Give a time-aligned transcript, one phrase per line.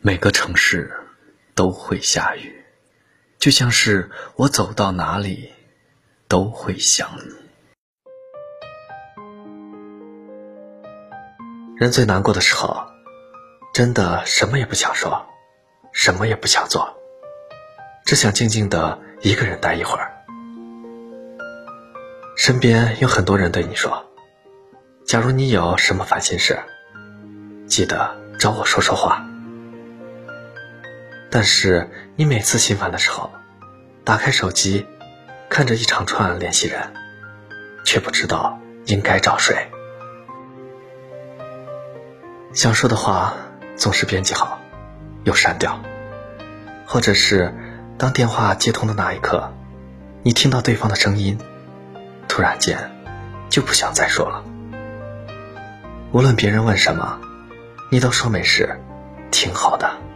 [0.00, 0.92] 每个城市
[1.56, 2.64] 都会下雨，
[3.36, 5.52] 就像是我走到哪里
[6.28, 7.34] 都会想你。
[11.76, 12.86] 人最难过的时候，
[13.74, 15.26] 真的什么也不想说，
[15.92, 16.96] 什么也不想做，
[18.04, 20.14] 只想静静的一个人待一会儿。
[22.36, 24.06] 身边有很多人对你说
[25.04, 26.56] ：“假如你有什么烦心事，
[27.66, 29.24] 记得找我说说话。”
[31.30, 33.30] 但是你每次心烦的时候，
[34.04, 34.86] 打开手机，
[35.50, 36.92] 看着一长串联系人，
[37.84, 39.68] 却不知道应该找谁。
[42.54, 43.34] 想说的话
[43.76, 44.58] 总是编辑好，
[45.24, 45.80] 又删掉，
[46.86, 47.54] 或者是
[47.98, 49.52] 当电话接通的那一刻，
[50.22, 51.38] 你听到对方的声音，
[52.26, 52.90] 突然间
[53.50, 54.42] 就不想再说了。
[56.10, 57.20] 无论别人问什么，
[57.90, 58.80] 你都说没事，
[59.30, 60.07] 挺好的。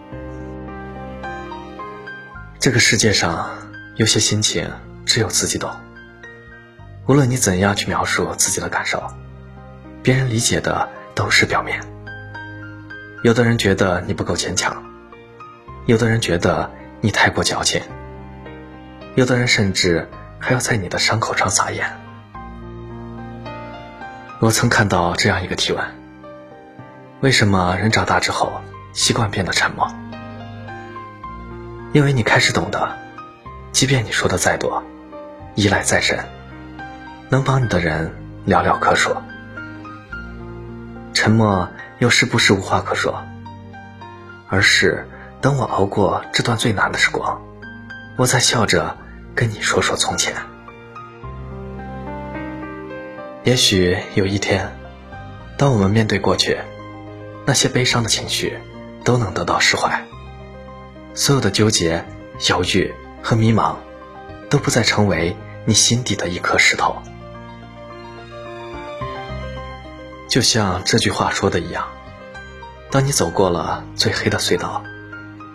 [2.62, 3.50] 这个世界上
[3.96, 4.70] 有些心情
[5.04, 5.68] 只有自己懂。
[7.08, 9.02] 无论你怎样去描述自己的感受，
[10.00, 11.80] 别人理解的都是表面。
[13.24, 14.80] 有的人觉得你不够坚强，
[15.86, 17.82] 有的人觉得你太过矫情，
[19.16, 21.92] 有的人甚至还要在你的伤口上撒盐。
[24.38, 25.84] 我曾看到这样一个提问：
[27.22, 28.52] 为什么人长大之后
[28.92, 29.92] 习惯变得沉默？
[31.92, 32.96] 因为你开始懂得，
[33.70, 34.82] 即便你说的再多，
[35.54, 36.18] 依赖再深，
[37.28, 38.10] 能帮你的人
[38.46, 39.14] 寥寥可数。
[41.12, 41.68] 沉默
[41.98, 43.22] 有时不是无话可说，
[44.48, 45.06] 而是
[45.42, 47.42] 等我熬过这段最难的时光，
[48.16, 48.96] 我再笑着
[49.34, 50.34] 跟你说说从前。
[53.44, 54.72] 也许有一天，
[55.58, 56.58] 当我们面对过去，
[57.44, 58.58] 那些悲伤的情绪
[59.04, 60.02] 都能得到释怀。
[61.14, 62.04] 所有的纠结、
[62.48, 63.76] 犹豫和迷茫，
[64.48, 66.96] 都不再成为你心底的一颗石头。
[70.28, 71.88] 就像这句话说的一样，
[72.90, 74.82] 当你走过了最黑的隧道，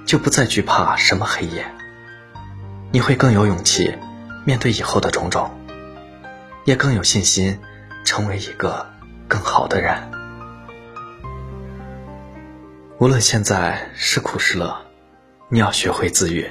[0.05, 1.65] 就不再惧怕什么黑夜。
[2.91, 3.95] 你会更有勇气
[4.45, 5.49] 面对以后的种种，
[6.65, 7.59] 也更有信心
[8.05, 8.87] 成为一个
[9.27, 10.11] 更好的人。
[12.99, 14.86] 无论现在是苦是乐。
[15.49, 16.45] 你要学会自愈，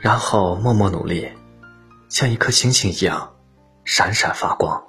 [0.00, 1.30] 然后默默努力，
[2.08, 3.36] 像一颗星星一样
[3.84, 4.82] 闪闪发光，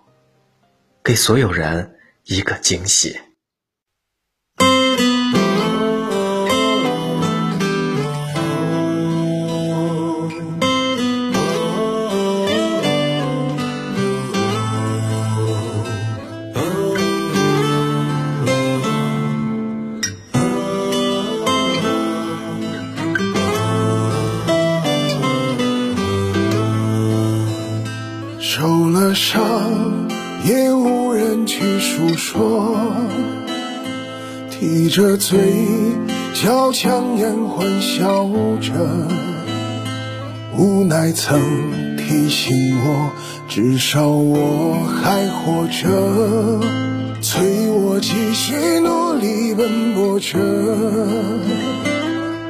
[1.03, 3.19] 给所有人一个惊喜。
[30.43, 32.75] 也无人去诉说，
[34.49, 35.37] 提着嘴
[36.33, 38.29] 角强颜欢笑
[38.61, 38.71] 着，
[40.57, 41.39] 无奈曾
[41.97, 43.11] 提醒我，
[43.47, 46.59] 至少我还活着，
[47.21, 50.39] 催我继续努力奔波着。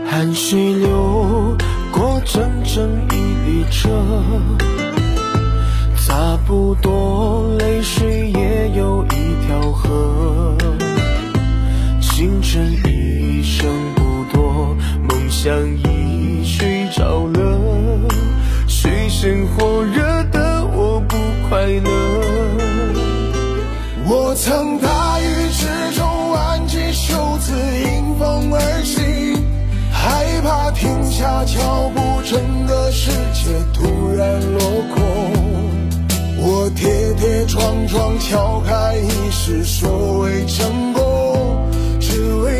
[0.05, 1.57] 汗水流
[1.91, 3.15] 过整整一
[3.49, 3.89] 列车。
[6.05, 7.38] 差不多，
[15.39, 17.57] 梦想已睡着了。
[18.67, 21.15] 水深火热的我不
[21.47, 21.89] 快乐。
[24.05, 29.41] 我曾大雨之中挽起袖子迎风而行，
[29.93, 34.59] 害怕停下脚步，整个世界突然落
[34.93, 34.99] 空。
[36.41, 41.01] 我跌跌撞撞敲开一世所谓成功，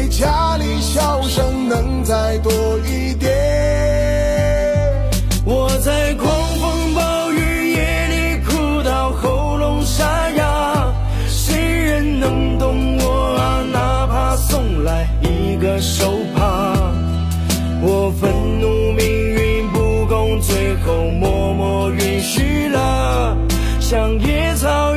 [0.10, 3.30] 家里笑声能再多一点。
[5.46, 6.30] 我在狂
[6.60, 10.94] 风暴雨夜里哭到喉咙沙哑，
[11.28, 13.64] 谁人能懂我啊？
[13.72, 16.74] 哪怕送来一个手帕，
[17.82, 18.30] 我愤
[18.60, 23.38] 怒命运不公，最后默默允许了。
[23.80, 24.96] 像野草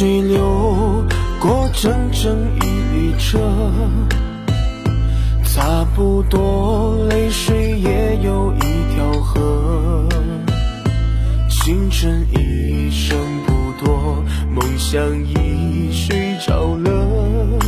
[0.00, 1.04] 水流
[1.38, 3.38] 过整整一列车，
[5.44, 8.60] 差不多泪水也有一
[8.94, 10.08] 条河，
[11.50, 13.14] 青春已剩
[13.44, 13.52] 不
[13.84, 17.58] 多，梦想已睡着了，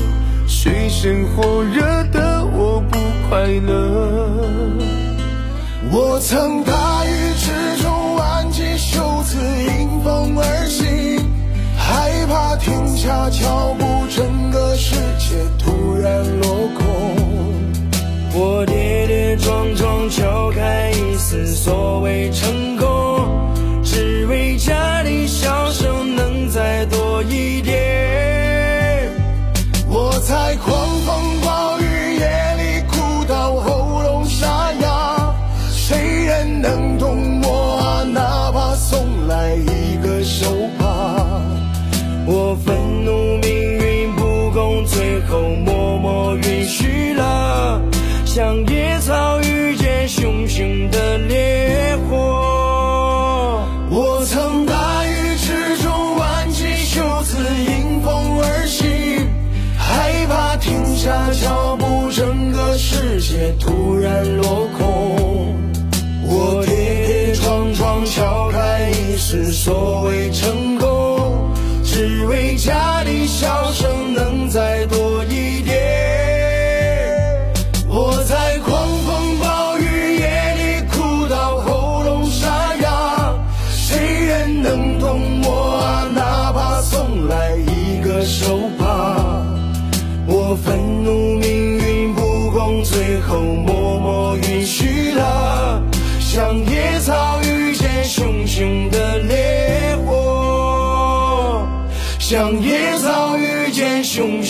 [0.47, 2.99] 水深火热的我不
[3.29, 4.49] 快乐，
[5.91, 7.02] 我曾大。
[13.03, 13.92] 恰巧不
[69.35, 71.51] 是所谓成功
[71.83, 72.92] 只为家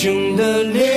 [0.03, 0.92] 生的脸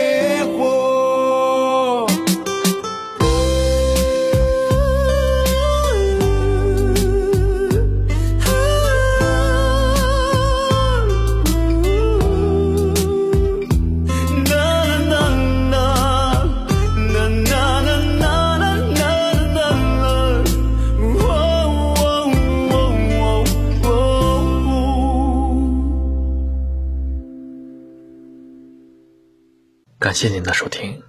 [30.06, 31.02] 感谢您的收听。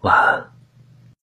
[0.00, 0.57] 晚安。